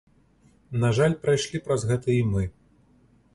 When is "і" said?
2.23-2.25